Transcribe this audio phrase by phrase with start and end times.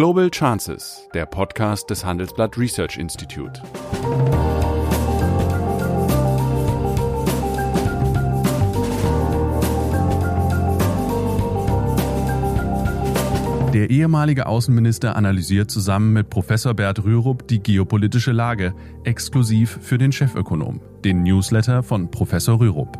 [0.00, 3.60] Global Chances, der Podcast des Handelsblatt Research Institute.
[13.74, 18.72] Der ehemalige Außenminister analysiert zusammen mit Professor Bert Rürup die geopolitische Lage,
[19.04, 22.96] exklusiv für den Chefökonom, den Newsletter von Professor Rürup.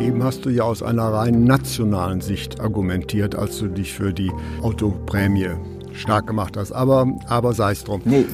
[0.00, 4.32] Eben hast du ja aus einer rein nationalen Sicht argumentiert, als du dich für die
[4.60, 5.50] Autoprämie
[5.94, 6.72] stark gemacht hast.
[6.72, 8.00] Aber, aber sei es drum.
[8.04, 8.24] Nee,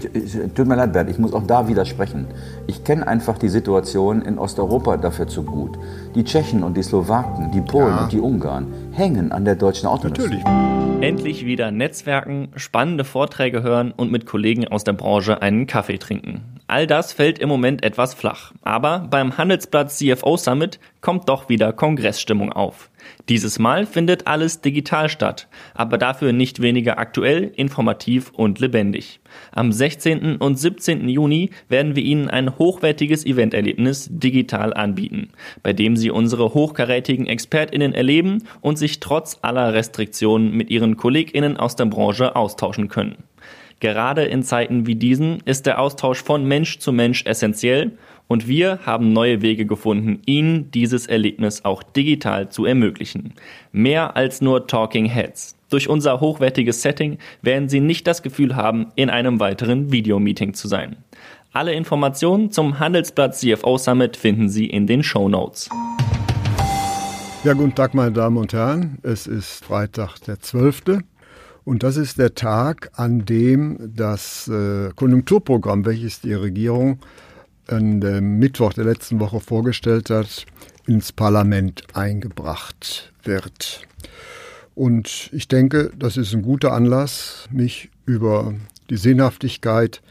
[0.54, 2.26] tut mir leid, Bert, ich muss auch da widersprechen.
[2.66, 5.78] Ich kenne einfach die Situation in Osteuropa dafür zu gut.
[6.14, 8.02] Die Tschechen und die Slowaken, die Polen ja.
[8.02, 8.66] und die Ungarn
[8.98, 10.42] hängen an der deutschen Autoindustrie.
[10.42, 10.78] Natürlich.
[11.00, 16.42] Endlich wieder Netzwerken, spannende Vorträge hören und mit Kollegen aus der Branche einen Kaffee trinken.
[16.66, 18.52] All das fällt im Moment etwas flach.
[18.62, 22.90] Aber beim Handelsblatt CFO Summit kommt doch wieder Kongressstimmung auf.
[23.28, 29.20] Dieses Mal findet alles digital statt, aber dafür nicht weniger aktuell, informativ und lebendig.
[29.52, 30.36] Am 16.
[30.36, 31.08] und 17.
[31.08, 35.30] Juni werden wir Ihnen ein hochwertiges Eventerlebnis digital anbieten,
[35.62, 41.56] bei dem Sie unsere hochkarätigen ExpertInnen erleben und sich trotz aller Restriktionen mit Ihren KollegInnen
[41.56, 43.24] aus der Branche austauschen können.
[43.80, 47.92] Gerade in Zeiten wie diesen ist der Austausch von Mensch zu Mensch essentiell
[48.26, 53.34] und wir haben neue Wege gefunden, Ihnen dieses Erlebnis auch digital zu ermöglichen.
[53.70, 55.56] Mehr als nur Talking Heads.
[55.70, 60.66] Durch unser hochwertiges Setting werden Sie nicht das Gefühl haben, in einem weiteren Videomeeting zu
[60.66, 60.96] sein.
[61.52, 65.70] Alle Informationen zum Handelsblatt CFO Summit finden Sie in den Show Notes.
[67.44, 68.98] Ja, guten Tag, meine Damen und Herren.
[69.04, 70.82] Es ist Freitag, der 12.
[71.64, 76.98] Und das ist der Tag, an dem das äh, Konjunkturprogramm, welches die Regierung
[77.68, 80.46] an dem Mittwoch der letzten Woche vorgestellt hat,
[80.86, 83.82] ins Parlament eingebracht wird.
[84.74, 88.52] Und ich denke, das ist ein guter Anlass, mich über
[88.90, 90.02] die Sinnhaftigkeit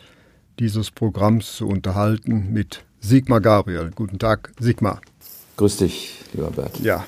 [0.60, 3.92] dieses Programms zu unterhalten mit Sigmar Gabriel.
[3.94, 5.02] Guten Tag, Sigmar.
[5.58, 6.80] Grüß dich, lieber Bert.
[6.80, 7.06] Ja,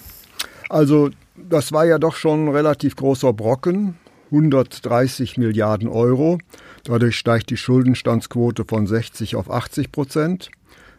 [0.70, 3.98] also das war ja doch schon ein relativ großer Brocken,
[4.32, 6.38] 130 Milliarden Euro.
[6.84, 10.52] Dadurch steigt die Schuldenstandsquote von 60 auf 80 Prozent.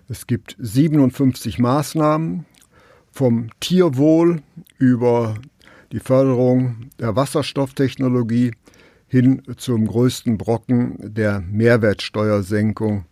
[0.08, 2.44] Es gibt 57 Maßnahmen
[3.12, 4.42] vom Tierwohl
[4.78, 5.36] über
[5.92, 8.52] die Förderung der Wasserstofftechnologie
[9.06, 13.04] hin zum größten Brocken der Mehrwertsteuersenkung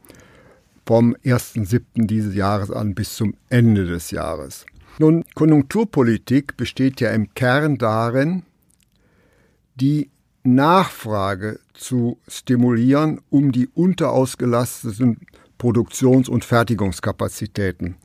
[0.87, 2.07] vom 1.7.
[2.07, 4.65] dieses Jahres an bis zum Ende des Jahres.
[5.01, 8.43] Nun, Konjunkturpolitik besteht ja im Kern darin,
[9.77, 10.11] die
[10.43, 15.21] Nachfrage zu stimulieren, um die unterausgelasteten
[15.57, 17.97] Produktions- und Fertigungskapazitäten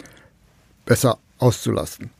[0.85, 2.11] besser auszulasten.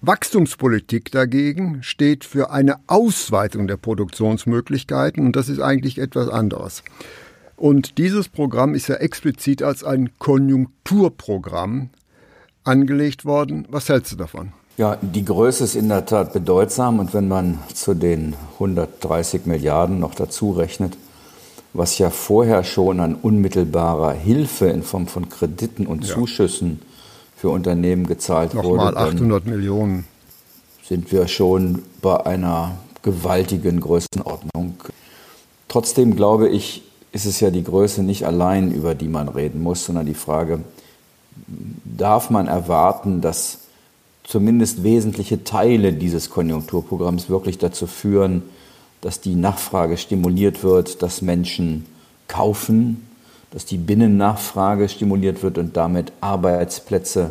[0.00, 6.82] Wachstumspolitik dagegen steht für eine Ausweitung der Produktionsmöglichkeiten und das ist eigentlich etwas anderes.
[7.56, 11.90] Und dieses Programm ist ja explizit als ein Konjunkturprogramm
[12.66, 13.66] angelegt worden.
[13.70, 14.52] Was hältst du davon?
[14.76, 20.00] Ja, die Größe ist in der Tat bedeutsam und wenn man zu den 130 Milliarden
[20.00, 20.96] noch dazu rechnet,
[21.72, 26.14] was ja vorher schon an unmittelbarer Hilfe in Form von Krediten und ja.
[26.14, 26.80] Zuschüssen
[27.36, 28.84] für Unternehmen gezahlt Nochmal wurde.
[28.84, 30.04] Nochmal 800 Millionen.
[30.82, 34.74] Sind wir schon bei einer gewaltigen Größenordnung.
[35.68, 36.82] Trotzdem glaube ich,
[37.12, 40.60] ist es ja die Größe nicht allein, über die man reden muss, sondern die Frage,
[41.84, 43.58] darf man erwarten, dass
[44.24, 48.42] zumindest wesentliche Teile dieses Konjunkturprogramms wirklich dazu führen,
[49.00, 51.86] dass die Nachfrage stimuliert wird, dass Menschen
[52.26, 53.06] kaufen,
[53.50, 57.30] dass die Binnennachfrage stimuliert wird und damit Arbeitsplätze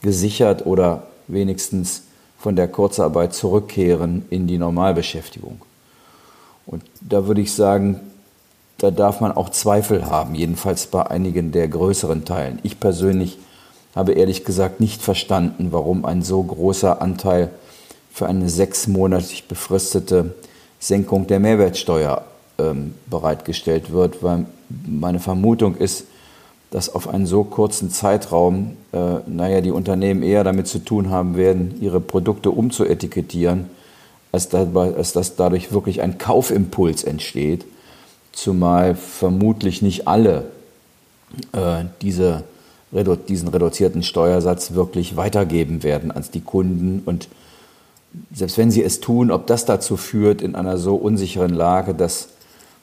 [0.00, 2.02] gesichert oder wenigstens
[2.38, 5.60] von der Kurzarbeit zurückkehren in die Normalbeschäftigung.
[6.66, 8.00] Und da würde ich sagen,
[8.78, 12.60] da darf man auch Zweifel haben, jedenfalls bei einigen der größeren Teilen.
[12.62, 13.38] Ich persönlich
[13.94, 17.50] habe ehrlich gesagt nicht verstanden, warum ein so großer Anteil
[18.12, 20.34] für eine sechsmonatig befristete
[20.78, 22.22] Senkung der Mehrwertsteuer
[22.58, 24.46] ähm, bereitgestellt wird, weil
[24.86, 26.04] meine Vermutung ist,
[26.70, 31.36] dass auf einen so kurzen Zeitraum, äh, naja, die Unternehmen eher damit zu tun haben
[31.36, 33.70] werden, ihre Produkte umzuetikettieren,
[34.30, 37.64] als, dabei, als dass dadurch wirklich ein Kaufimpuls entsteht,
[38.32, 40.46] zumal vermutlich nicht alle
[41.52, 42.44] äh, diese
[43.28, 47.02] diesen reduzierten Steuersatz wirklich weitergeben werden als die Kunden.
[47.04, 47.28] Und
[48.34, 52.28] selbst wenn sie es tun, ob das dazu führt in einer so unsicheren Lage, dass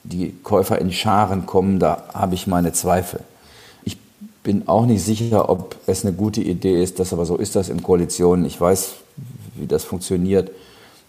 [0.04, 3.20] die Käufer in Scharen kommen, da habe ich meine Zweifel.
[3.82, 3.98] Ich
[4.44, 7.68] bin auch nicht sicher, ob es eine gute Idee ist, dass aber so ist das
[7.68, 8.44] in Koalitionen.
[8.44, 8.94] Ich weiß,
[9.56, 10.52] wie das funktioniert,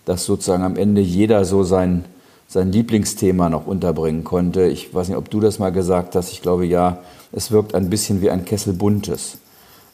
[0.06, 2.06] dass sozusagen am Ende jeder so sein,
[2.48, 4.66] sein Lieblingsthema noch unterbringen konnte.
[4.66, 6.32] Ich weiß nicht, ob du das mal gesagt hast.
[6.32, 7.00] Ich glaube ja,
[7.32, 9.38] es wirkt ein bisschen wie ein Kessel Buntes.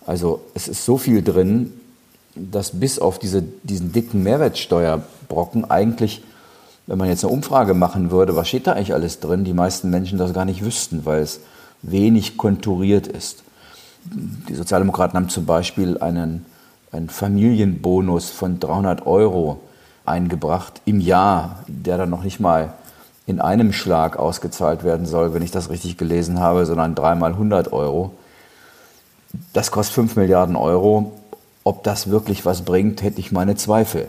[0.06, 1.74] Also es ist so viel drin,
[2.36, 6.24] dass bis auf diese, diesen dicken Mehrwertsteuerbrocken eigentlich,
[6.88, 9.90] wenn man jetzt eine Umfrage machen würde, was steht da eigentlich alles drin, die meisten
[9.90, 11.40] Menschen das gar nicht wüssten, weil es
[11.82, 13.44] wenig konturiert ist.
[14.06, 16.46] Die Sozialdemokraten haben zum Beispiel einen,
[16.92, 19.62] einen Familienbonus von 300 Euro
[20.06, 22.74] eingebracht im Jahr, der dann noch nicht mal
[23.26, 27.72] in einem Schlag ausgezahlt werden soll, wenn ich das richtig gelesen habe, sondern dreimal 100
[27.72, 28.12] Euro.
[29.54, 31.14] Das kostet 5 Milliarden Euro.
[31.64, 34.08] Ob das wirklich was bringt, hätte ich meine Zweifel.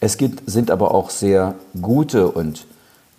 [0.00, 2.66] Es gibt, sind aber auch sehr gute und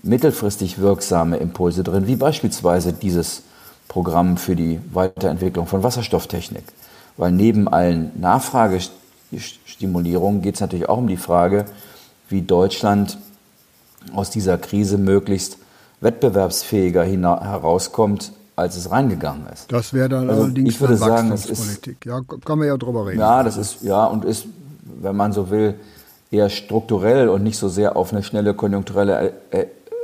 [0.02, 3.44] mittelfristig wirksame Impulse drin, wie beispielsweise dieses
[3.88, 6.64] Programm für die Weiterentwicklung von Wasserstofftechnik.
[7.18, 11.66] Weil neben allen Nachfragestimulierungen geht es natürlich auch um die Frage,
[12.30, 13.18] wie Deutschland
[14.14, 15.58] aus dieser Krise möglichst
[16.02, 19.72] wettbewerbsfähiger herauskommt, als es reingegangen ist.
[19.72, 23.08] Das wäre dann also allerdings ich würde sagen, es ist, ja, kann man ja drüber
[23.08, 23.20] reden.
[23.20, 24.46] Ja, das ist ja und ist,
[25.02, 25.76] wenn man so will,
[26.30, 29.34] eher strukturell und nicht so sehr auf eine schnelle konjunkturelle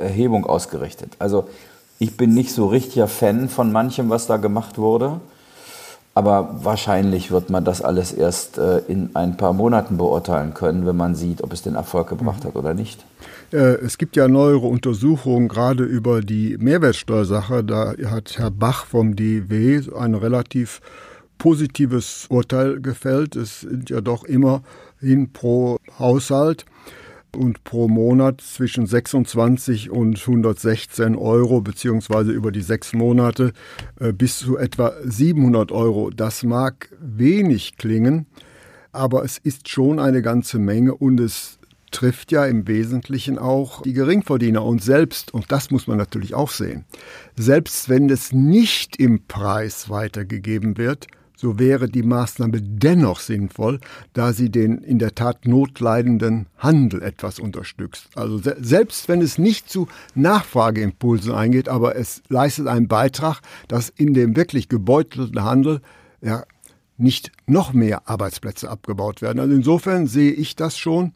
[0.00, 1.12] Erhebung ausgerichtet.
[1.18, 1.48] Also
[1.98, 5.20] ich bin nicht so richtiger Fan von manchem, was da gemacht wurde.
[6.14, 10.96] Aber wahrscheinlich wird man das alles erst äh, in ein paar Monaten beurteilen können, wenn
[10.96, 13.04] man sieht, ob es den Erfolg gebracht hat oder nicht.
[13.52, 17.62] Äh, es gibt ja neuere Untersuchungen gerade über die Mehrwertsteuersache.
[17.62, 20.80] Da hat Herr Bach vom DIW ein relativ
[21.38, 23.36] positives Urteil gefällt.
[23.36, 26.66] Es sind ja doch immerhin pro Haushalt
[27.36, 33.52] und pro Monat zwischen 26 und 116 Euro, beziehungsweise über die sechs Monate
[33.98, 36.10] äh, bis zu etwa 700 Euro.
[36.10, 38.26] Das mag wenig klingen,
[38.92, 41.58] aber es ist schon eine ganze Menge und es
[41.90, 46.50] trifft ja im Wesentlichen auch die Geringverdiener und selbst, und das muss man natürlich auch
[46.50, 46.84] sehen,
[47.36, 51.08] selbst wenn es nicht im Preis weitergegeben wird,
[51.40, 53.80] so wäre die Maßnahme dennoch sinnvoll,
[54.12, 58.10] da sie den in der Tat notleidenden Handel etwas unterstützt.
[58.14, 63.88] Also se selbst wenn es nicht zu Nachfrageimpulsen eingeht, aber es leistet einen Beitrag, dass
[63.88, 65.80] in dem wirklich gebeutelten Handel
[66.20, 66.44] ja,
[66.98, 69.40] nicht noch mehr Arbeitsplätze abgebaut werden.
[69.40, 71.14] Also insofern sehe ich das schon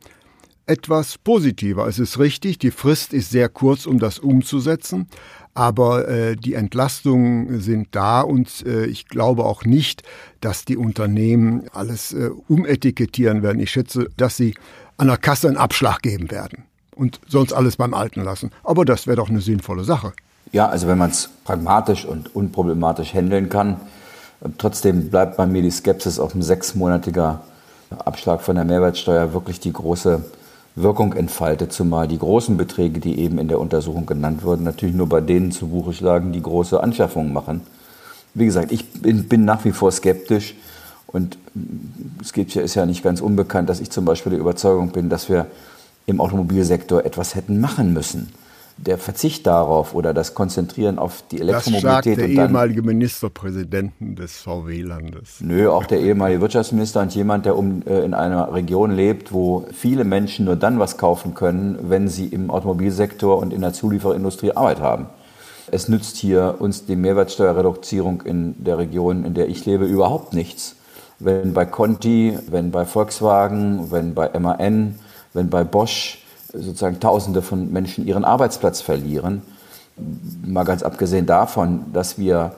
[0.65, 1.87] etwas positiver.
[1.87, 5.09] Es ist richtig, die Frist ist sehr kurz, um das umzusetzen,
[5.55, 10.03] aber äh, die Entlastungen sind da und äh, ich glaube auch nicht,
[10.41, 13.61] dass die Unternehmen alles äh, umetikettieren werden.
[13.61, 14.55] Ich schätze, dass sie
[14.97, 16.65] an der Kasse einen Abschlag geben werden
[16.95, 18.51] und sonst alles beim Alten lassen.
[18.65, 20.13] Aber das wäre doch eine sinnvolle Sache.
[20.53, 23.81] Ja, also wenn man es pragmatisch und unproblematisch handeln kann,
[24.59, 27.43] trotzdem bleibt bei mir die Skepsis auf ein sechsmonatiger
[27.91, 30.25] Abschlag von der Mehrwertsteuer wirklich die große
[30.77, 35.09] Wirkung entfaltet, zumal die großen Beträge, die eben in der Untersuchung genannt wurden, natürlich nur
[35.09, 37.61] bei denen zu Buche schlagen, die große Anschaffungen machen.
[38.35, 40.57] Wie gesagt, ich bin, bin nach wie vor skeptisch
[41.07, 41.39] und
[42.21, 45.09] es gibt ja, ist ja nicht ganz unbekannt, dass ich zum Beispiel der Überzeugung bin,
[45.09, 45.47] dass wir
[46.07, 48.33] im Automobilsektor etwas hätten machen müssen
[48.77, 52.19] der Verzicht darauf oder das Konzentrieren auf die Elektromobilität.
[52.19, 55.41] Das der ehemalige Ministerpräsidenten des VW-Landes.
[55.41, 59.67] Nö, auch der ehemalige Wirtschaftsminister und jemand, der um, äh, in einer Region lebt, wo
[59.73, 64.53] viele Menschen nur dann was kaufen können, wenn sie im Automobilsektor und in der Zulieferindustrie
[64.53, 65.07] Arbeit haben.
[65.71, 70.77] Es nützt hier uns die Mehrwertsteuerreduzierung in der Region, in der ich lebe, überhaupt nichts.
[71.21, 74.97] Wenn bei Conti, wenn bei Volkswagen, wenn bei MAN,
[75.33, 76.24] wenn bei Bosch
[76.55, 79.43] sozusagen Tausende von Menschen ihren Arbeitsplatz verlieren.
[80.45, 82.53] Mal ganz abgesehen davon, dass wir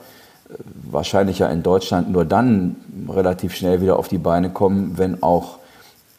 [0.49, 0.53] äh,
[0.89, 2.77] wahrscheinlich ja in Deutschland nur dann
[3.09, 5.59] relativ schnell wieder auf die Beine kommen, wenn auch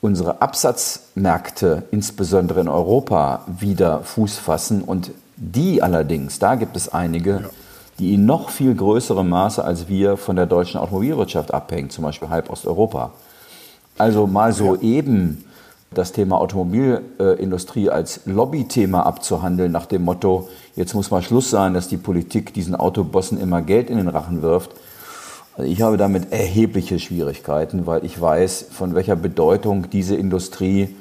[0.01, 4.83] unsere Absatzmärkte, insbesondere in Europa, wieder Fuß fassen.
[4.83, 7.51] Und die allerdings, da gibt es einige, ja.
[7.99, 12.29] die in noch viel größerem Maße als wir von der deutschen Automobilwirtschaft abhängen, zum Beispiel
[12.29, 13.11] halb Osteuropa.
[13.97, 14.83] Also mal so ja.
[14.83, 15.45] eben
[15.91, 21.89] das Thema Automobilindustrie als Lobbythema abzuhandeln, nach dem Motto, jetzt muss mal Schluss sein, dass
[21.89, 24.73] die Politik diesen Autobossen immer Geld in den Rachen wirft.
[25.57, 30.95] Also ich habe damit erhebliche Schwierigkeiten, weil ich weiß, von welcher Bedeutung diese Industrie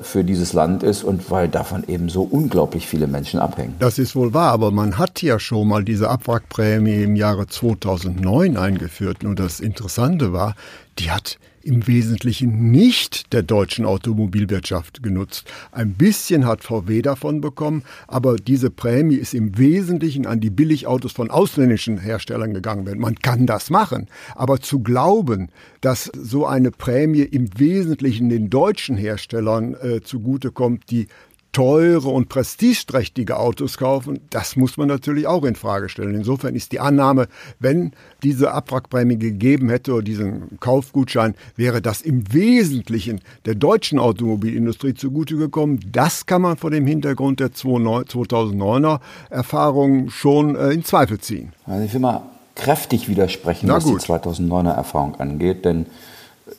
[0.00, 3.76] für dieses Land ist und weil davon eben so unglaublich viele Menschen abhängen.
[3.78, 8.56] Das ist wohl wahr, aber man hat ja schon mal diese Abwrackprämie im Jahre 2009
[8.56, 9.24] eingeführt.
[9.24, 10.54] Und das Interessante war,
[10.98, 15.50] die hat im Wesentlichen nicht der deutschen Automobilwirtschaft genutzt.
[15.72, 21.12] Ein bisschen hat VW davon bekommen, aber diese Prämie ist im Wesentlichen an die Billigautos
[21.12, 22.98] von ausländischen Herstellern gegangen.
[22.98, 25.48] Man kann das machen, aber zu glauben,
[25.80, 31.08] dass so eine Prämie im Wesentlichen den deutschen Herstellern äh, zugutekommt, die
[31.54, 36.14] teure und prestigeträchtige Autos kaufen, das muss man natürlich auch in Frage stellen.
[36.14, 37.28] Insofern ist die Annahme,
[37.60, 37.92] wenn
[38.22, 45.36] diese Abwrackprämie gegeben hätte oder diesen Kaufgutschein, wäre das im Wesentlichen der deutschen Automobilindustrie zugute
[45.36, 45.80] gekommen.
[45.90, 51.52] Das kann man vor dem Hintergrund der 2009er Erfahrung schon äh, in Zweifel ziehen.
[51.66, 52.22] Also ich will mal
[52.56, 55.86] kräftig widersprechen, was die 2009er Erfahrung angeht, denn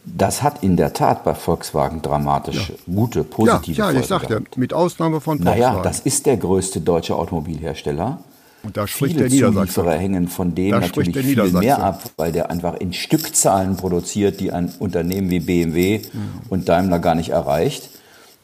[0.04, 2.94] das hat in der Tat bei Volkswagen dramatisch ja.
[2.94, 5.62] gute, positive ja, ja, ich sagte, mit Ausnahme von Volkswagen.
[5.62, 8.20] Naja, das ist der größte deutsche Automobilhersteller.
[8.64, 9.74] Und da spricht Viele der Niedersachse.
[9.76, 14.40] Zulieferer hängen von dem da natürlich viel mehr ab, weil der einfach in Stückzahlen produziert,
[14.40, 16.30] die ein Unternehmen wie BMW mhm.
[16.50, 17.90] und Daimler gar nicht erreicht.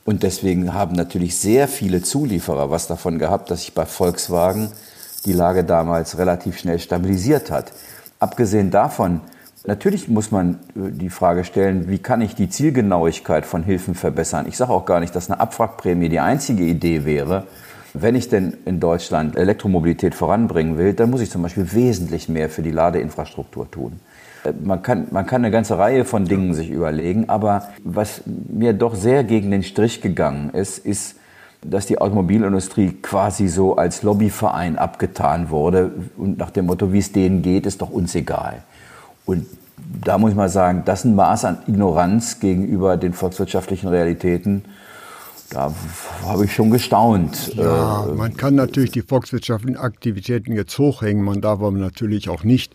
[0.05, 4.69] Und deswegen haben natürlich sehr viele Zulieferer was davon gehabt, dass sich bei Volkswagen
[5.25, 7.71] die Lage damals relativ schnell stabilisiert hat.
[8.19, 9.21] Abgesehen davon,
[9.65, 14.45] Natürlich muss man äh, die Frage stellen, wie kann ich die Zielgenauigkeit von Hilfen verbessern?
[14.47, 17.45] Ich sage auch gar nicht, dass eine Abwrackprämie die einzige Idee wäre.
[17.93, 22.49] Wenn ich denn in Deutschland Elektromobilität voranbringen will, dann muss ich zum Beispiel wesentlich mehr
[22.49, 23.99] für die Ladeinfrastruktur tun.
[24.43, 28.73] Äh, man kann, man kann eine ganze Reihe von Dingen sich überlegen, aber was mir
[28.73, 31.17] doch sehr gegen den Strich gegangen ist, ist,
[31.63, 37.11] dass die Automobilindustrie quasi so als Lobbyverein abgetan wurde und nach dem Motto, wie es
[37.11, 38.63] denen geht, ist doch uns egal.
[39.25, 39.45] Und
[40.03, 44.63] da muss ich mal sagen, das ist ein Maß an Ignoranz gegenüber den volkswirtschaftlichen Realitäten.
[45.49, 45.73] Da
[46.23, 47.53] habe ich schon gestaunt.
[47.55, 51.25] Ja, äh, man kann natürlich die volkswirtschaftlichen Aktivitäten jetzt hochhängen.
[51.25, 52.73] Man darf aber natürlich auch nicht,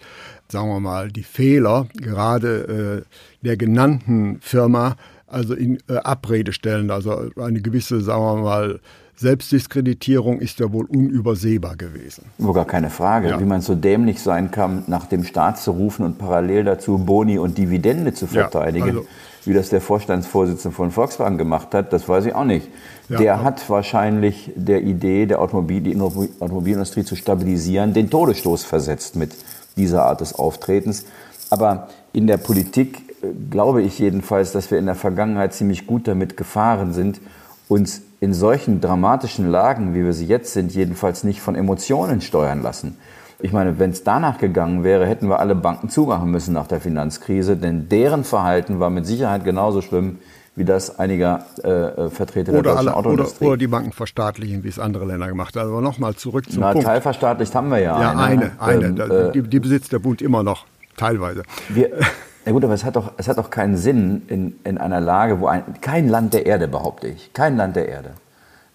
[0.49, 6.91] sagen wir mal, die Fehler gerade äh, der genannten Firma also in äh, Abrede stellen.
[6.91, 8.81] Also eine gewisse, sagen wir mal,
[9.19, 12.25] Selbstdiskreditierung ist ja wohl unübersehbar gewesen.
[12.39, 13.31] Nur gar keine Frage.
[13.31, 13.41] Ja.
[13.41, 17.39] Wie man so dämlich sein kann, nach dem Staat zu rufen und parallel dazu Boni
[17.39, 18.87] und Dividende zu verteidigen.
[18.87, 19.07] Ja, also
[19.47, 22.69] wie das der Vorstandsvorsitzende von Volkswagen gemacht hat, das weiß ich auch nicht.
[23.09, 29.17] Ja, der hat wahrscheinlich der Idee, der Automobil, die Automobilindustrie zu stabilisieren, den Todesstoß versetzt
[29.17, 29.33] mit
[29.77, 31.05] dieser Art des Auftretens.
[31.49, 36.09] Aber in der Politik äh, glaube ich jedenfalls, dass wir in der Vergangenheit ziemlich gut
[36.09, 37.21] damit gefahren sind,
[37.69, 42.63] uns in solchen dramatischen Lagen, wie wir sie jetzt sind, jedenfalls nicht von Emotionen steuern
[42.63, 42.97] lassen.
[43.39, 46.81] Ich meine, wenn es danach gegangen wäre, hätten wir alle Banken zumachen müssen nach der
[46.81, 50.19] Finanzkrise, denn deren Verhalten war mit Sicherheit genauso schlimm
[50.57, 53.45] wie das einiger äh, äh Vertreter oder der deutschen alle, Autoindustrie.
[53.45, 55.71] Oder, oder, die Banken verstaatlichen, wie es andere Länder gemacht haben.
[55.71, 56.87] Aber nochmal zurück zum Na, Punkt.
[56.87, 58.01] Teilverstaatlicht haben wir ja.
[58.01, 58.87] Ja, eine, eine.
[58.87, 59.05] eine.
[59.05, 60.65] Ähm, die, die besitzt der Bund immer noch,
[60.97, 61.43] teilweise.
[61.69, 61.91] Wir,
[62.47, 65.41] Ja gut, aber es hat doch, es hat doch keinen Sinn in, in einer Lage,
[65.41, 68.11] wo ein, kein Land der Erde, behaupte ich, kein Land der Erde,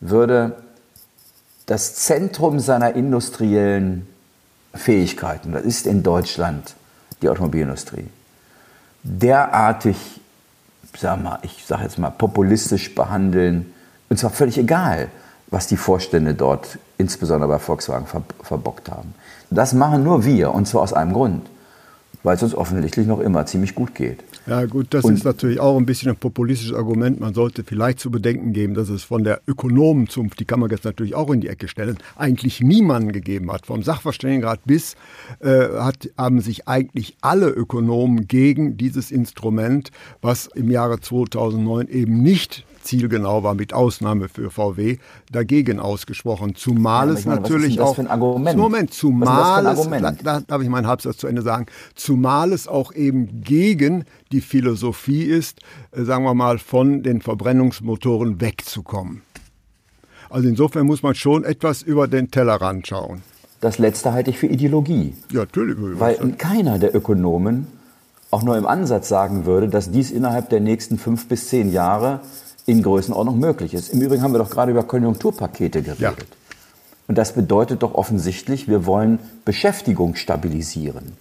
[0.02, 0.58] würde
[1.68, 4.08] das Zentrum seiner industriellen
[4.74, 6.76] Fähigkeiten, das ist in Deutschland
[7.22, 8.10] die Automobilindustrie,
[9.04, 10.20] derartig,
[10.98, 13.74] sag mal, ich sage jetzt mal, populistisch behandeln,
[14.10, 15.08] und zwar völlig egal,
[15.48, 18.06] was die Vorstände dort, insbesondere bei Volkswagen,
[18.44, 19.14] verbockt haben.
[19.50, 21.48] Das machen nur wir, und zwar aus einem Grund
[22.24, 24.24] weil es uns offensichtlich noch immer ziemlich gut geht.
[24.48, 27.20] Ja gut, das und ist natürlich auch ein bisschen ein populistisches Argument.
[27.20, 30.86] Man sollte vielleicht zu bedenken geben, dass es von der Ökonomenzunft, die kann man jetzt
[30.86, 33.66] natürlich auch in die Ecke stellen, eigentlich niemanden gegeben hat.
[33.66, 34.96] Vom Sachverständigenrat bis
[35.40, 42.22] äh, hat, haben sich eigentlich alle Ökonomen gegen dieses Instrument, was im Jahre 2009 eben
[42.22, 44.98] nicht zielgenau war, mit Ausnahme für VW,
[45.32, 46.56] dagegen ausgesprochen.
[46.56, 47.96] Zumal ja, es meine, natürlich auch.
[47.96, 48.58] Für ein Argument?
[48.58, 52.94] Moment, zumal es, da, da darf ich meinen Halbsatz zu Ende sagen, zumal es auch
[52.94, 55.60] eben gegen die Philosophie ist,
[55.92, 59.22] äh, sagen wir mal, von den Verbrennungsmotoren wegzukommen.
[60.30, 63.22] Also insofern muss man schon etwas über den Tellerrand schauen.
[63.60, 65.14] Das letzte halte ich für Ideologie.
[65.32, 65.78] Ja, natürlich.
[66.00, 67.68] Weil keiner der Ökonomen
[68.32, 72.22] auch nur im Ansatz sagen würde, dass dies innerhalb der nächsten fünf bis zehn Jahre
[72.72, 73.90] in Größenordnung möglich ist.
[73.90, 76.00] Im Übrigen haben wir doch gerade über Konjunkturpakete geredet.
[76.00, 76.14] Ja.
[77.08, 81.14] Und das bedeutet doch offensichtlich, wir wollen Beschäftigung stabilisieren.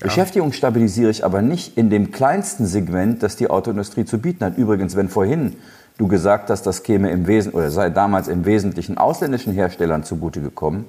[0.00, 0.06] Ja.
[0.06, 4.58] Beschäftigung stabilisiere ich aber nicht in dem kleinsten Segment, das die Autoindustrie zu bieten hat.
[4.58, 5.56] Übrigens, wenn vorhin
[5.96, 10.40] du gesagt hast, das käme im Wesentlichen oder sei damals im Wesentlichen ausländischen Herstellern zugute
[10.40, 10.84] gekommen,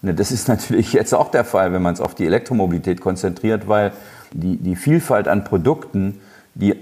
[0.00, 3.68] ne, das ist natürlich jetzt auch der Fall, wenn man es auf die Elektromobilität konzentriert,
[3.68, 3.92] weil
[4.32, 6.20] die, die Vielfalt an Produkten,
[6.54, 6.76] die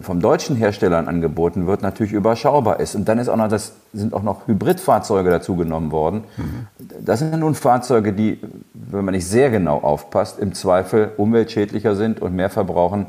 [0.00, 2.94] vom deutschen Herstellern angeboten wird, natürlich überschaubar ist.
[2.94, 6.24] Und dann ist auch noch das, sind auch noch Hybridfahrzeuge dazugenommen worden.
[6.36, 6.66] Mhm.
[7.04, 8.38] Das sind nun Fahrzeuge, die,
[8.74, 13.06] wenn man nicht sehr genau aufpasst, im Zweifel umweltschädlicher sind und mehr verbrauchen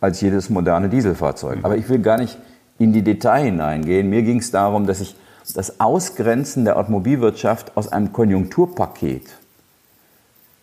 [0.00, 1.58] als jedes moderne Dieselfahrzeug.
[1.58, 1.64] Mhm.
[1.64, 2.38] Aber ich will gar nicht
[2.78, 4.10] in die Detail hineingehen.
[4.10, 5.14] Mir ging es darum, dass ich
[5.54, 9.28] das Ausgrenzen der Automobilwirtschaft aus einem Konjunkturpaket,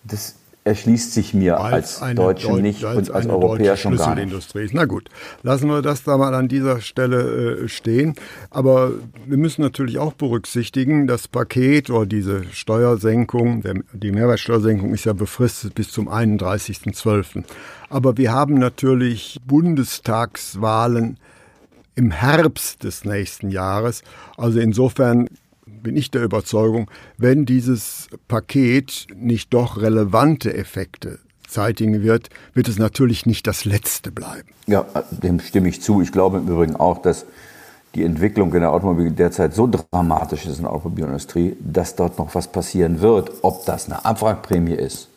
[0.04, 4.74] das erschließt sich mir als, als Deutschen nicht als und als Europäer schon gar nicht.
[4.74, 5.10] Na gut,
[5.42, 8.16] lassen wir das da mal an dieser Stelle äh, stehen.
[8.50, 8.92] Aber
[9.26, 15.14] wir müssen natürlich auch berücksichtigen, das Paket oder diese Steuersenkung, der, die Mehrwertsteuersenkung ist ja
[15.14, 17.44] befristet bis zum 31.12.
[17.90, 21.18] Aber wir haben natürlich Bundestagswahlen
[21.96, 24.02] im Herbst des nächsten Jahres.
[24.38, 25.28] Also insofern
[25.82, 32.78] bin ich der Überzeugung, wenn dieses Paket nicht doch relevante Effekte zeitigen wird, wird es
[32.78, 34.50] natürlich nicht das letzte bleiben.
[34.68, 36.02] Ja, dem stimme ich zu.
[36.02, 37.26] Ich glaube im Übrigen auch, dass
[37.96, 42.34] die Entwicklung in der Automobil derzeit so dramatisch ist in der Automobilindustrie, dass dort noch
[42.34, 43.32] was passieren wird.
[43.44, 45.10] Ob das eine Abwrackprämie ist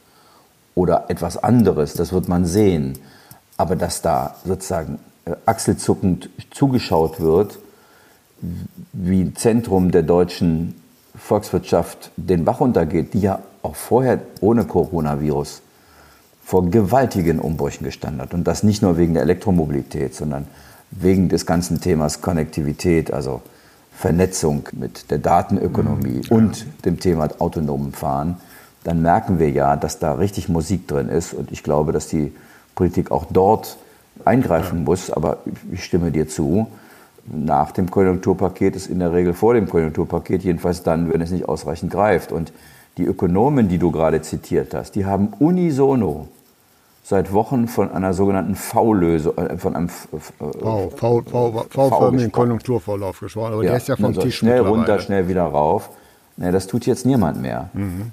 [0.75, 2.98] oder etwas anderes, das wird man sehen.
[3.56, 7.58] Aber dass da sozusagen äh, achselzuckend zugeschaut wird,
[8.92, 10.74] wie ein Zentrum der deutschen
[11.16, 15.62] Volkswirtschaft den Bach runtergeht, die ja auch vorher ohne Coronavirus
[16.44, 18.34] vor gewaltigen Umbrüchen gestanden hat.
[18.34, 20.46] Und das nicht nur wegen der Elektromobilität, sondern
[20.90, 23.42] wegen des ganzen Themas Konnektivität, also
[23.92, 26.36] Vernetzung mit der Datenökonomie mhm.
[26.36, 28.36] und dem Thema autonomen Fahren,
[28.84, 31.32] dann merken wir ja, dass da richtig Musik drin ist.
[31.32, 32.32] Und ich glaube, dass die
[32.76, 33.78] Politik auch dort
[34.24, 34.84] eingreifen ja.
[34.84, 35.10] muss.
[35.10, 35.38] Aber
[35.72, 36.68] ich stimme dir zu,
[37.28, 41.49] nach dem Konjunkturpaket ist in der Regel vor dem Konjunkturpaket, jedenfalls dann, wenn es nicht
[41.49, 42.33] ausreichend greift.
[42.33, 42.52] Und
[42.97, 46.28] die Ökonomen, die du gerade zitiert hast, die haben unisono
[47.02, 53.52] seit Wochen von einer sogenannten V-Lösung, äh, von einem V-förmigen Konjunkturvorlauf gesprochen.
[53.52, 55.90] Aber ja, der ist ja vom Tisch Schnell runter, schnell wieder rauf.
[56.37, 57.71] Nee, das tut jetzt niemand mehr.
[57.73, 58.11] Mhm.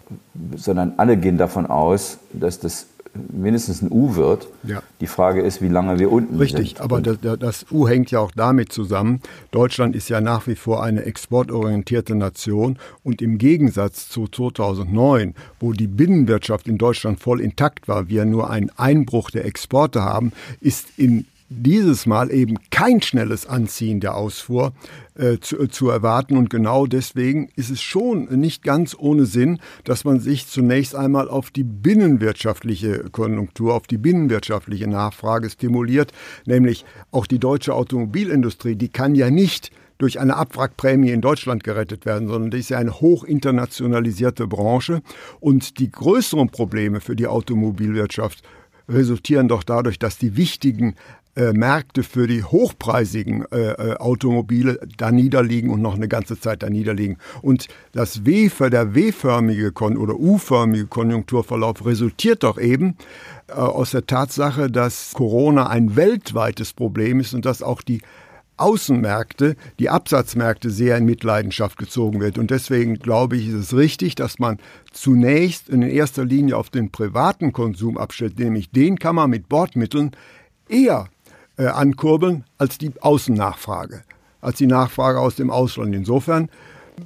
[0.55, 2.85] Sondern alle gehen davon aus, dass das
[3.31, 4.47] mindestens ein U wird.
[4.63, 4.81] Ja.
[4.99, 6.81] Die Frage ist, wie lange wir unten Richtig, sind.
[6.81, 9.21] Richtig, aber das, das, U hängt ja auch damit zusammen.
[9.51, 15.73] Deutschland ist ja nach wie vor eine exportorientierte Nation und im Gegensatz zu 2009, wo
[15.73, 20.87] die Binnenwirtschaft in Deutschland voll intakt war, wir nur einen Einbruch der Exporte haben, ist
[20.97, 21.25] in
[21.61, 24.73] dieses Mal eben kein schnelles Anziehen der Ausfuhr
[25.15, 26.37] äh, zu, äh, zu, erwarten.
[26.37, 31.29] Und genau deswegen ist es schon nicht ganz ohne Sinn, dass man sich zunächst einmal
[31.29, 36.11] auf die binnenwirtschaftliche Konjunktur, auf die binnenwirtschaftliche Nachfrage stimuliert.
[36.45, 42.05] Nämlich auch die deutsche Automobilindustrie, die kann ja nicht durch eine Abwrackprämie in Deutschland gerettet
[42.05, 45.01] werden, sondern die ist ja eine hoch internationalisierte Branche.
[45.39, 48.43] Und die größeren Probleme für die Automobilwirtschaft
[48.89, 50.95] resultieren doch dadurch, dass die wichtigen
[51.35, 56.63] äh, Märkte für die hochpreisigen äh, äh, Automobile da niederliegen und noch eine ganze Zeit
[56.63, 57.17] da niederliegen.
[57.41, 62.97] Und das W für der W-förmige oder U-förmige Konjunkturverlauf resultiert doch eben
[63.47, 68.01] äh, aus der Tatsache, dass Corona ein weltweites Problem ist und dass auch die
[68.57, 72.37] Außenmärkte, die Absatzmärkte sehr in Mitleidenschaft gezogen wird.
[72.37, 74.59] Und deswegen glaube ich, ist es richtig, dass man
[74.91, 80.11] zunächst in erster Linie auf den privaten Konsum abstellt, nämlich den kann man mit Bordmitteln
[80.69, 81.07] eher
[81.71, 84.03] ankurbeln als die Außennachfrage,
[84.41, 85.95] als die Nachfrage aus dem Ausland.
[85.95, 86.49] Insofern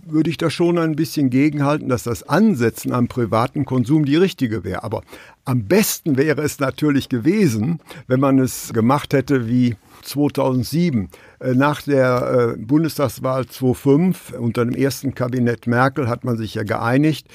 [0.06, 4.64] würde ich da schon ein bisschen gegenhalten, dass das Ansetzen am privaten Konsum die richtige
[4.64, 4.84] wäre.
[4.84, 5.04] Aber
[5.46, 9.76] am besten wäre es natürlich gewesen, wenn man es gemacht hätte wie
[10.08, 11.10] 2007.
[11.40, 16.64] Äh, nach der äh, Bundestagswahl 2005 unter dem ersten Kabinett Merkel hat man sich ja
[16.64, 17.28] geeinigt.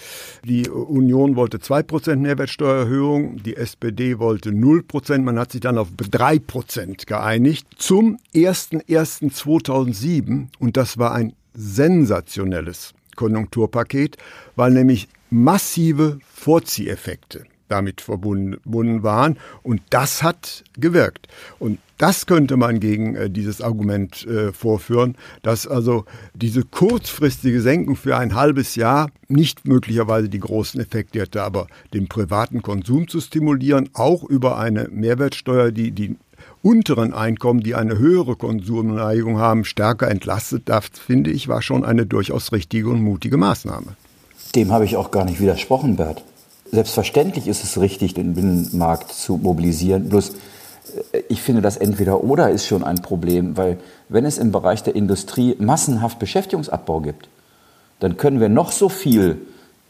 [0.45, 5.21] Die Union wollte 2% Mehrwertsteuererhöhung, die SPD wollte 0%.
[5.21, 14.17] Man hat sich dann auf 3% geeinigt zum 01.01.2007 und das war ein sensationelles Konjunkturpaket,
[14.57, 19.38] weil nämlich massive Vorzieheffekte damit verbunden waren.
[19.62, 21.29] Und das hat gewirkt.
[21.59, 27.97] Und das könnte man gegen äh, dieses Argument äh, vorführen, dass also diese kurzfristige Senkung
[27.97, 33.21] für ein halbes Jahr nicht möglicherweise die großen Effekte hätte, aber den privaten Konsum zu
[33.21, 36.17] stimulieren, auch über eine Mehrwertsteuer, die die
[36.62, 42.07] unteren Einkommen, die eine höhere Konsumneigung haben, stärker entlastet, das finde ich, war schon eine
[42.07, 43.96] durchaus richtige und mutige Maßnahme.
[44.55, 46.22] Dem habe ich auch gar nicht widersprochen, Bert.
[46.70, 50.09] Selbstverständlich ist es richtig, den Binnenmarkt zu mobilisieren.
[50.09, 50.33] Bloß
[51.29, 55.57] ich finde, das Entweder-Oder ist schon ein Problem, weil wenn es im Bereich der Industrie
[55.59, 57.29] massenhaft Beschäftigungsabbau gibt,
[58.01, 59.38] dann können wir noch so viel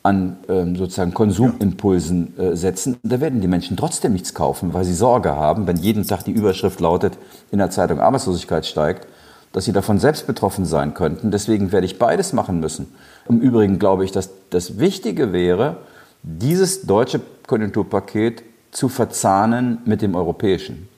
[0.02, 2.98] an ähm, sozusagen Konsumimpulsen äh, setzen.
[3.02, 6.32] Da werden die Menschen trotzdem nichts kaufen, weil sie Sorge haben, wenn jeden Tag die
[6.32, 7.16] Überschrift lautet,
[7.52, 9.06] in der Zeitung Arbeitslosigkeit steigt,
[9.52, 11.30] dass sie davon selbst betroffen sein könnten.
[11.30, 12.92] Deswegen werde ich beides machen müssen.
[13.28, 15.76] Im Übrigen glaube ich, dass das Wichtige wäre,
[16.22, 20.88] dieses deutsche Konjunkturpaket zu verzahnen mit dem europäischen.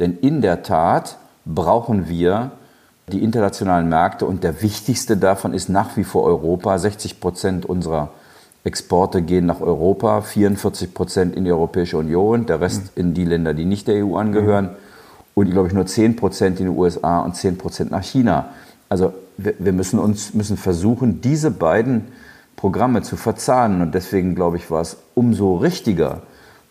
[0.00, 2.50] Denn in der Tat brauchen wir
[3.10, 6.78] die internationalen Märkte und der wichtigste davon ist nach wie vor Europa.
[6.78, 8.10] 60 Prozent unserer
[8.64, 13.00] Exporte gehen nach Europa, 44 Prozent in die Europäische Union, der Rest mhm.
[13.00, 14.66] in die Länder, die nicht der EU angehören.
[14.66, 14.76] Mhm.
[15.34, 18.50] Und, glaube ich, nur 10 Prozent in die USA und 10 Prozent nach China.
[18.88, 22.08] Also wir, wir müssen uns müssen versuchen, diese beiden
[22.56, 23.80] Programme zu verzahnen.
[23.80, 26.22] Und deswegen, glaube ich, war es umso richtiger,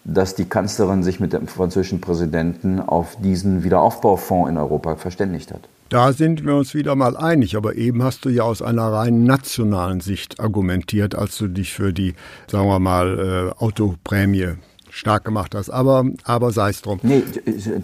[0.04, 5.62] dass die Kanzlerin sich mit dem französischen Präsidenten auf diesen Wiederaufbaufonds in Europa verständigt hat.
[5.90, 9.24] Da sind wir uns wieder mal einig, aber eben hast du ja aus einer rein
[9.24, 12.14] nationalen Sicht argumentiert, als du dich für die,
[12.48, 14.50] sagen wir mal, äh, Autoprämie
[14.92, 15.72] stark gemacht hast.
[15.72, 17.00] Aber, aber sei es drum.
[17.02, 17.24] Nee,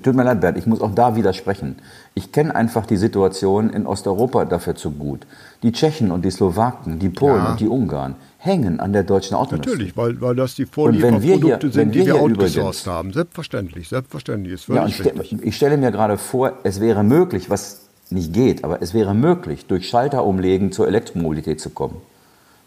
[0.04, 1.78] tut mir leid, Bert, ich muss auch da widersprechen.
[2.14, 5.26] Ich kenne einfach die Situation in Osteuropa dafür zu gut.
[5.64, 7.52] Die Tschechen und die Slowaken, die Polen ja.
[7.52, 9.72] und die Ungarn hängen an der deutschen Autoindustrie.
[9.72, 13.14] Natürlich, weil, weil das die Vorlieferprodukte sind, die wir, wir outgesourced haben.
[13.14, 14.54] Selbstverständlich, selbstverständlich.
[14.54, 18.64] Ist völlig ja, ich, ich stelle mir gerade vor, es wäre möglich, was nicht geht,
[18.64, 22.02] aber es wäre möglich, durch Schalterumlegen zur Elektromobilität zu kommen.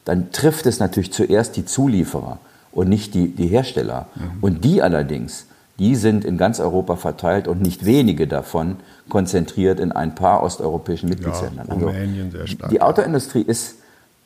[0.05, 2.38] Dann trifft es natürlich zuerst die Zulieferer
[2.72, 4.07] und nicht die, die Hersteller.
[4.14, 4.22] Mhm.
[4.40, 5.46] Und die allerdings,
[5.79, 8.77] die sind in ganz Europa verteilt und nicht wenige davon
[9.09, 11.66] konzentriert in ein paar osteuropäischen Mitgliedsländern.
[11.68, 12.70] Ja, also Rumänien sehr stark.
[12.70, 13.77] Die Autoindustrie ist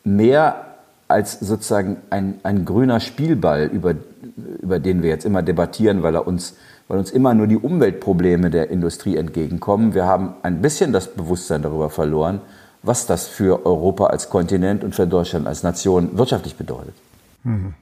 [0.05, 0.67] mehr
[1.09, 3.95] als sozusagen ein, ein grüner Spielball, über,
[4.63, 6.55] über den wir jetzt immer debattieren, weil er uns
[6.93, 9.95] weil uns immer nur die Umweltprobleme der Industrie entgegenkommen.
[9.95, 12.43] Wir haben ein bisschen das Bewusstsein darüber verloren,
[12.83, 16.93] was das für Europa als Kontinent und für Deutschland als Nation wirtschaftlich bedeutet.
[17.45, 17.73] Mhm.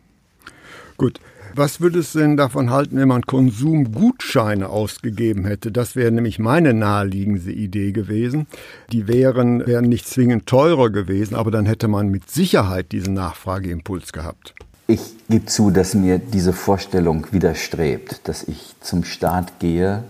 [0.97, 1.19] Gut.
[1.57, 5.73] Was würde es denn davon halten, wenn man Konsumgutscheine ausgegeben hätte?
[5.73, 8.47] Das wäre nämlich meine naheliegende Idee gewesen.
[8.93, 14.13] Die wären, wären nicht zwingend teurer gewesen, aber dann hätte man mit Sicherheit diesen Nachfrageimpuls
[14.13, 14.55] gehabt.
[14.91, 20.03] Ich gebe zu, dass mir diese Vorstellung widerstrebt, dass ich zum Staat gehe.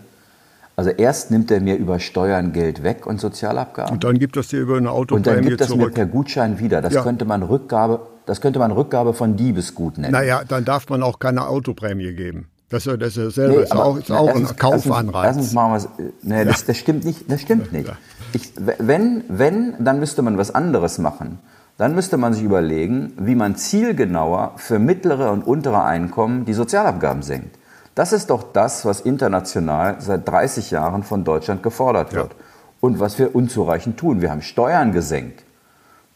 [0.75, 3.93] Also erst nimmt er mir über Steuern Geld weg und Sozialabgaben.
[3.93, 6.59] Und dann gibt es dir über eine Autoprämie Und dann gibt es mir per Gutschein
[6.61, 6.81] wieder.
[6.81, 7.03] Das ja.
[7.03, 10.13] könnte man Rückgabe, das könnte man Rückgabe von Diebesgut nennen.
[10.13, 12.49] Naja, dann darf man auch keine Autoprämie geben.
[12.71, 15.37] Das, das ist selber nee, ist auch, ist auch ein Kaufanreiz.
[15.37, 16.45] Erstens machen wir nee, ja.
[16.47, 17.31] das, das stimmt nicht.
[17.31, 17.93] Das stimmt nicht.
[18.33, 21.39] Ich, wenn, wenn, dann müsste man was anderes machen
[21.81, 27.23] dann müsste man sich überlegen, wie man zielgenauer für mittlere und untere Einkommen die Sozialabgaben
[27.23, 27.57] senkt.
[27.95, 32.33] Das ist doch das, was international seit 30 Jahren von Deutschland gefordert wird.
[32.33, 32.45] Ja.
[32.81, 34.21] Und was wir unzureichend tun.
[34.21, 35.43] Wir haben Steuern gesenkt.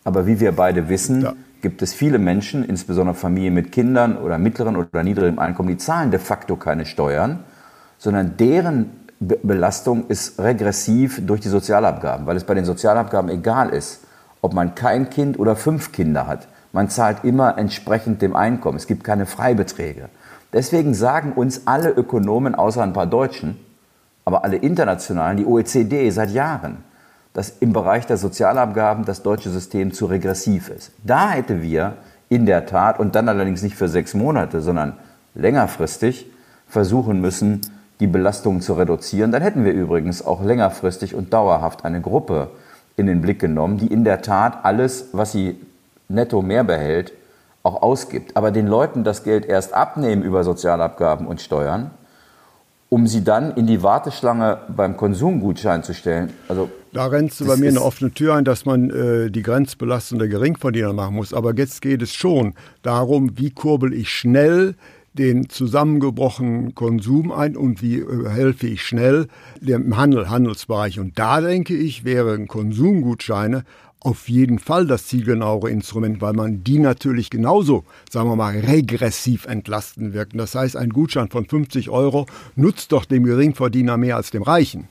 [0.04, 1.32] Aber wie wir beide wissen, ja.
[1.62, 6.10] gibt es viele Menschen, insbesondere Familien mit Kindern oder mittleren oder niedrigem Einkommen, die zahlen
[6.10, 7.42] de facto keine Steuern,
[7.96, 14.03] sondern deren Belastung ist regressiv durch die Sozialabgaben, weil es bei den Sozialabgaben egal ist,
[14.44, 16.48] ob man kein Kind oder fünf Kinder hat.
[16.70, 18.76] Man zahlt immer entsprechend dem Einkommen.
[18.76, 20.10] Es gibt keine Freibeträge.
[20.52, 23.56] Deswegen sagen uns alle Ökonomen, außer ein paar Deutschen,
[24.26, 26.84] aber alle internationalen, die OECD seit Jahren,
[27.32, 30.92] dass im Bereich der Sozialabgaben das deutsche System zu regressiv ist.
[31.02, 31.94] Da hätte wir
[32.28, 34.92] in der Tat, und dann allerdings nicht für sechs Monate, sondern
[35.34, 36.30] längerfristig,
[36.68, 37.62] versuchen müssen,
[37.98, 39.32] die Belastungen zu reduzieren.
[39.32, 42.50] Dann hätten wir übrigens auch längerfristig und dauerhaft eine Gruppe
[42.96, 45.56] in den Blick genommen, die in der Tat alles, was sie
[46.08, 47.12] netto mehr behält,
[47.62, 48.36] auch ausgibt.
[48.36, 51.90] Aber den Leuten das Geld erst abnehmen über Sozialabgaben und Steuern,
[52.90, 56.32] um sie dann in die Warteschlange beim Konsumgutschein zu stellen.
[56.48, 60.20] Also da rennst du bei mir eine offene Tür ein, dass man äh, die Grenzbelastung
[60.20, 61.34] der Geringverdiener machen muss.
[61.34, 64.76] Aber jetzt geht es schon darum, wie kurbel ich schnell
[65.14, 69.28] den zusammengebrochenen Konsum ein und wie äh, helfe ich schnell
[69.60, 71.00] dem Handel, Handelsbereich.
[71.00, 73.64] Und da denke ich, wären Konsumgutscheine
[74.00, 79.46] auf jeden Fall das zielgenauere Instrument, weil man die natürlich genauso, sagen wir mal, regressiv
[79.46, 80.36] entlasten wirken.
[80.36, 84.88] Das heißt, ein Gutschein von 50 Euro nutzt doch dem Geringverdiener mehr als dem Reichen.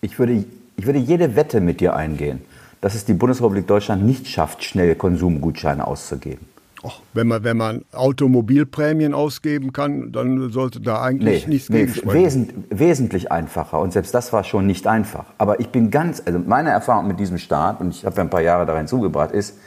[0.00, 0.44] Ich würde,
[0.76, 2.40] ich würde jede Wette mit dir eingehen,
[2.80, 6.46] dass es die Bundesrepublik Deutschland nicht schafft, schnell Konsumgutscheine auszugeben.
[6.82, 11.86] Och, wenn man, wenn man Automobilprämien ausgeben kann, dann sollte da eigentlich nee, nichts nee,
[11.86, 13.80] gegen wesent, Wesentlich einfacher.
[13.80, 15.24] Und selbst das war schon nicht einfach.
[15.38, 18.30] Aber ich bin ganz, also meine Erfahrung mit diesem Staat, und ich habe ja ein
[18.30, 19.58] paar Jahre darin zugebracht, ist,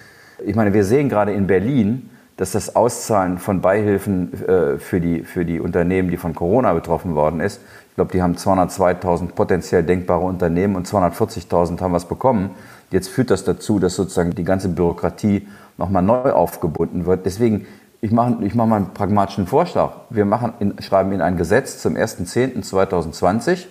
[0.45, 5.23] ich meine, wir sehen gerade in Berlin, dass das Auszahlen von Beihilfen äh, für, die,
[5.23, 7.59] für die Unternehmen, die von Corona betroffen worden ist,
[7.91, 12.51] ich glaube, die haben 202.000 potenziell denkbare Unternehmen und 240.000 haben was bekommen.
[12.89, 15.45] Jetzt führt das dazu, dass sozusagen die ganze Bürokratie
[15.81, 17.25] nochmal neu aufgebunden wird.
[17.25, 17.65] Deswegen,
[18.01, 19.93] ich mache ich mache mal einen pragmatischen Vorschlag.
[20.09, 23.65] Wir machen in, schreiben in ein Gesetz zum 1.10.2020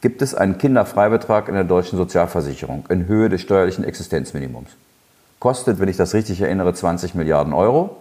[0.00, 4.70] gibt es einen Kinderfreibetrag in der deutschen Sozialversicherung in Höhe des steuerlichen Existenzminimums.
[5.38, 7.96] Kostet, wenn ich das richtig erinnere, 20 Milliarden Euro.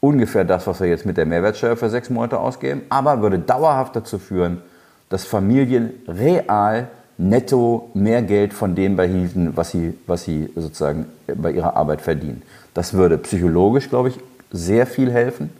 [0.00, 3.96] Ungefähr das, was wir jetzt mit der Mehrwertsteuer für sechs Monate ausgeben, aber würde dauerhaft
[3.96, 4.62] dazu führen,
[5.08, 11.50] dass Familien real netto mehr Geld von dem behielten, was sie, was sie sozusagen bei
[11.50, 12.42] ihrer Arbeit verdienen.
[12.74, 14.18] Das würde psychologisch, glaube ich,
[14.50, 15.50] sehr viel helfen.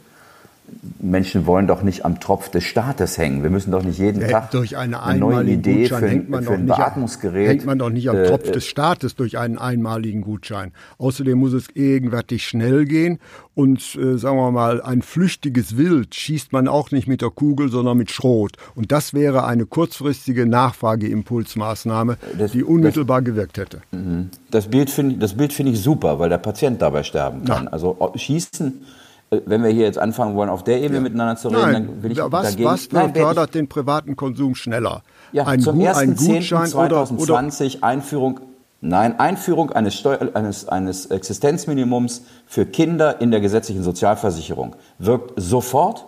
[1.01, 3.43] Menschen wollen doch nicht am Tropf des Staates hängen.
[3.43, 6.45] Wir müssen doch nicht jeden Tag durch eine, eine neue Idee Gutschein für, hängt man
[6.45, 7.49] für ein Beatmungsgerät.
[7.49, 10.73] Hängt man doch nicht am äh, Tropf des Staates durch einen einmaligen Gutschein.
[10.99, 13.19] Außerdem muss es gegenwärtig schnell gehen
[13.55, 17.71] und äh, sagen wir mal ein flüchtiges Wild schießt man auch nicht mit der Kugel,
[17.71, 18.53] sondern mit Schrot.
[18.75, 23.81] Und das wäre eine kurzfristige Nachfrageimpulsmaßnahme, das, die unmittelbar das, gewirkt hätte.
[23.93, 24.31] Mhm.
[24.51, 27.65] Das Bild finde find ich super, weil der Patient dabei sterben kann.
[27.65, 27.71] Ja.
[27.71, 28.98] Also schießen äh,
[29.31, 31.01] wenn wir hier jetzt anfangen wollen, auf der Ebene ja.
[31.01, 31.73] miteinander zu reden, Nein.
[31.73, 32.64] dann will ich was, dagegen.
[32.64, 35.03] Was Nein, fördert den privaten Konsum schneller?
[35.33, 35.99] Ja, ein, zum Gu 1.
[35.99, 38.41] ein Gutschein 2020 oder, oder Einführung,
[38.81, 46.07] nein, Einführung eines, Steu eines, eines Existenzminimums für Kinder in der gesetzlichen Sozialversicherung wirkt sofort,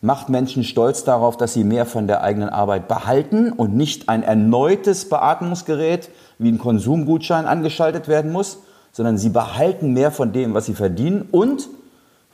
[0.00, 4.22] macht Menschen stolz darauf, dass sie mehr von der eigenen Arbeit behalten und nicht ein
[4.22, 8.58] erneutes Beatmungsgerät wie ein Konsumgutschein angeschaltet werden muss,
[8.92, 11.68] sondern sie behalten mehr von dem, was sie verdienen und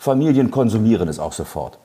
[0.00, 1.78] Familien konsumieren es auch sofort.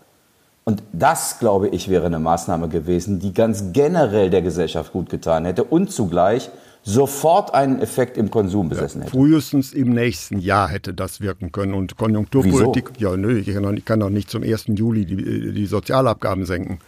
[0.64, 5.44] Und das, glaube ich, wäre eine Maßnahme gewesen, die ganz generell der Gesellschaft gut getan
[5.44, 6.50] hätte und zugleich
[6.82, 9.14] sofort einen Effekt im Konsum besessen hätte.
[9.14, 11.74] Ja, frühestens im nächsten Jahr hätte das wirken können.
[11.74, 13.12] Und Konjunkturpolitik, Wieso?
[13.12, 14.68] ja, nö, ich kann, doch, nicht zum 1.
[14.70, 16.80] Juli die, die Sozialabgaben senken.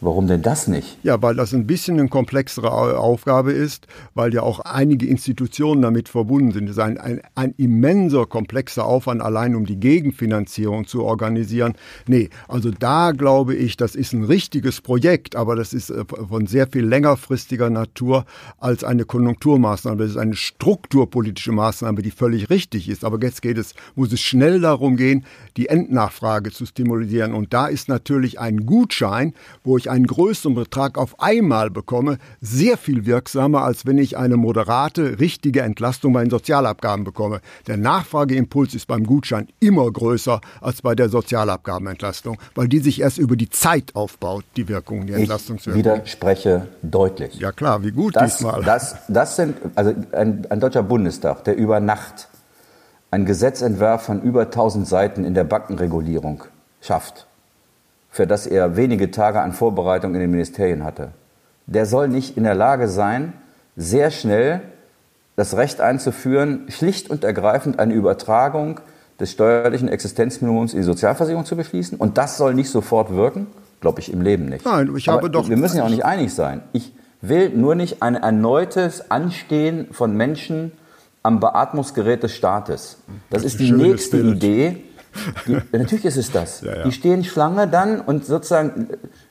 [0.00, 0.96] Warum denn das nicht?
[1.02, 6.08] Ja, weil das ein bisschen eine komplexere Aufgabe ist, weil ja auch einige Institutionen damit
[6.08, 6.66] verbunden sind.
[6.66, 11.74] Es ist ein, ein, ein immenser, komplexer Aufwand, allein um die Gegenfinanzierung zu organisieren.
[12.06, 16.46] Nee, also da glaube ich, das ist ein richtiges Projekt, aber das ist äh, von
[16.46, 18.24] sehr viel längerfristiger Natur
[18.58, 19.96] als eine Konjunkturmaßnahme.
[19.96, 23.04] Das ist eine strukturpolitische Maßnahme, die völlig richtig ist.
[23.04, 25.24] Aber jetzt geht es, muss es schnell darum gehen,
[25.56, 27.34] die Endnachfrage zu stimulieren.
[27.34, 29.34] Und da ist natürlich ein Gutschein,
[29.64, 34.36] wo ich einen größeren Betrag auf einmal bekomme, sehr viel wirksamer, als wenn ich eine
[34.36, 37.40] moderate, richtige Entlastung bei den Sozialabgaben bekomme.
[37.66, 43.18] Der Nachfrageimpuls ist beim Gutschein immer größer als bei der Sozialabgabenentlastung, weil die sich erst
[43.18, 45.80] über die Zeit aufbaut, die Wirkung, die Entlastungswirkung.
[45.80, 47.38] Ich widerspreche deutlich.
[47.38, 48.62] Ja klar, wie gut das, diesmal.
[48.64, 52.28] Das, das sind, also ein, ein deutscher Bundestag, der über Nacht
[53.10, 56.44] einen Gesetzentwurf von über 1000 Seiten in der Bankenregulierung
[56.80, 57.27] schafft
[58.10, 61.10] für das er wenige Tage an Vorbereitung in den Ministerien hatte.
[61.66, 63.34] Der soll nicht in der Lage sein,
[63.76, 64.62] sehr schnell
[65.36, 68.80] das Recht einzuführen, schlicht und ergreifend eine Übertragung
[69.20, 71.98] des steuerlichen Existenzminimums in die Sozialversicherung zu beschließen.
[71.98, 73.46] Und das soll nicht sofort wirken?
[73.80, 74.64] Glaube ich im Leben nicht.
[74.64, 75.48] Nein, ich habe Aber doch.
[75.48, 76.62] Wir müssen ja auch nicht einig sein.
[76.72, 80.72] Ich will nur nicht ein erneutes Anstehen von Menschen
[81.22, 82.98] am Beatmungsgerät des Staates.
[83.30, 84.36] Das, das ist die nächste Bild.
[84.36, 84.84] Idee,
[85.46, 86.62] die, natürlich ist es das.
[86.68, 86.82] Ja, ja.
[86.84, 88.88] Die stehen Schlange dann und sozusagen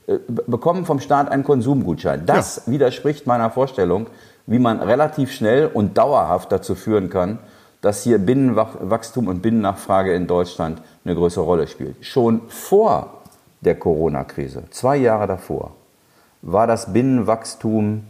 [0.07, 2.25] äh, bekommen vom Staat einen Konsumgutschein.
[2.25, 2.73] Das ja.
[2.73, 4.07] widerspricht meiner Vorstellung,
[4.45, 7.39] wie man relativ schnell und dauerhaft dazu führen kann,
[7.81, 12.03] dass hier Binnenwachstum und Binnennachfrage in Deutschland eine größere Rolle spielt.
[12.05, 13.21] Schon vor
[13.61, 15.75] der Corona-Krise, zwei Jahre davor,
[16.41, 18.03] war das Binnenwachstum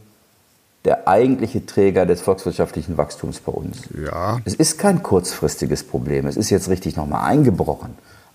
[0.88, 3.82] der eigentliche Träger des volkswirtschaftlichen Wachstums bei uns.
[3.94, 4.40] Ja.
[4.46, 6.26] Es ist kein kurzfristiges Problem.
[6.26, 7.90] Es ist jetzt richtig nochmal eingebrochen.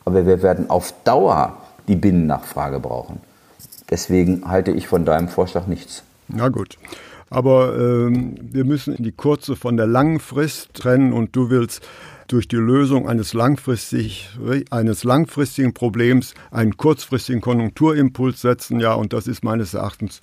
[0.04, 1.56] Aber wir werden auf Dauer
[1.88, 3.20] die Binnennachfrage brauchen.
[3.88, 6.02] Deswegen halte ich von deinem Vorschlag nichts.
[6.28, 6.76] Na gut.
[7.30, 11.80] Aber ähm, wir müssen die kurze von der langen Frist trennen und du willst
[12.28, 14.28] durch die Lösung eines, langfristig,
[14.70, 18.78] eines langfristigen Problems einen kurzfristigen Konjunkturimpuls setzen.
[18.78, 20.20] Ja, und das ist meines Erachtens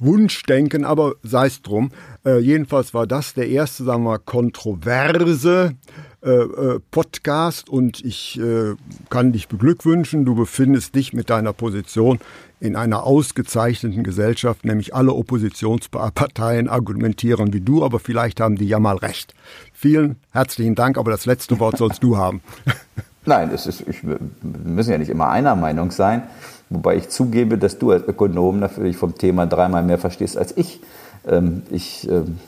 [0.00, 1.90] Wunschdenken, aber sei es drum.
[2.24, 5.74] Äh, jedenfalls war das der erste, sagen wir, kontroverse
[6.22, 8.74] äh, äh, Podcast und ich äh,
[9.08, 10.24] kann dich beglückwünschen.
[10.24, 12.18] Du befindest dich mit deiner Position
[12.60, 18.78] in einer ausgezeichneten Gesellschaft, nämlich alle Oppositionsparteien argumentieren wie du, aber vielleicht haben die ja
[18.78, 19.34] mal recht.
[19.72, 22.42] Vielen herzlichen Dank, aber das letzte Wort sollst du haben.
[23.24, 26.22] Nein, es ist, ich, wir müssen ja nicht immer einer Meinung sein.
[26.70, 30.80] Wobei ich zugebe, dass du als Ökonom natürlich vom Thema dreimal mehr verstehst als ich.
[31.28, 32.38] Ähm, ich ähm,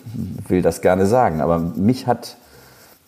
[0.49, 2.37] will das gerne sagen, aber mich hat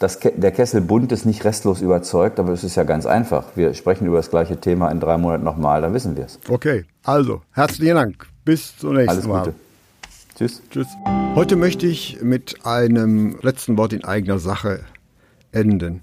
[0.01, 3.45] das, der Kessel Buntes nicht restlos überzeugt, aber es ist ja ganz einfach.
[3.55, 6.39] Wir sprechen über das gleiche Thema in drei Monaten nochmal, dann wissen wir es.
[6.49, 8.27] Okay, also herzlichen Dank.
[8.45, 9.45] Bis zum nächsten Alles Mal.
[9.45, 9.55] Gute.
[10.37, 10.63] Tschüss.
[10.69, 10.89] Tschüss.
[11.37, 14.81] Heute möchte ich mit einem letzten Wort in eigener Sache
[15.53, 16.03] enden.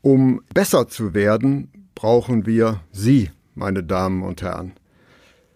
[0.00, 4.72] Um besser zu werden, brauchen wir Sie, meine Damen und Herren.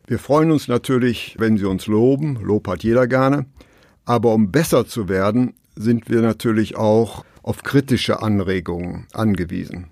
[0.06, 3.46] Wir freuen uns natürlich, wenn Sie uns loben, Lob hat jeder gerne,
[4.04, 9.88] aber um besser zu werden, sind wir natürlich auch auf kritische Anregungen angewiesen.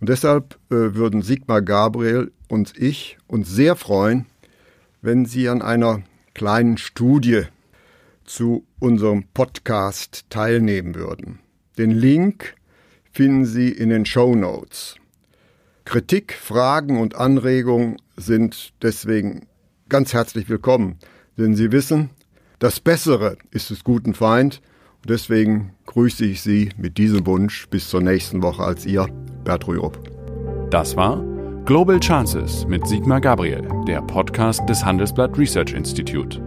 [0.00, 4.26] Und deshalb äh, würden Sigmar Gabriel und ich uns sehr freuen,
[5.00, 6.02] wenn Sie an einer
[6.34, 7.44] kleinen Studie
[8.24, 11.38] zu unserem Podcast teilnehmen würden.
[11.78, 12.54] Den Link
[13.12, 14.96] finden Sie in den Show Notes.
[15.86, 19.46] Kritik, Fragen und Anregungen sind deswegen
[19.88, 20.98] ganz herzlich willkommen.
[21.38, 22.10] Denn Sie wissen,
[22.58, 24.60] das Bessere ist des guten Feind.
[25.02, 29.06] Und deswegen grüße ich Sie mit diesem Wunsch bis zur nächsten Woche als Ihr
[29.44, 29.96] Bert Rürup.
[30.70, 31.24] Das war
[31.66, 36.42] Global Chances mit Sigmar Gabriel, der Podcast des Handelsblatt Research Institute.